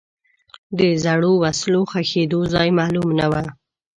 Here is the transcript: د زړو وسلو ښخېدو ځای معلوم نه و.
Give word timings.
د 0.77 0.79
زړو 1.03 1.31
وسلو 1.43 1.81
ښخېدو 1.91 2.41
ځای 2.53 2.69
معلوم 2.79 3.07
نه 3.19 3.25
و. 3.31 3.33